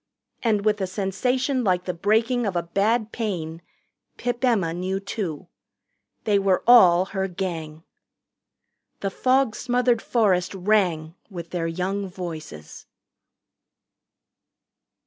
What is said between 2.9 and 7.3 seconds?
pain Pip Emma knew, too. They were all her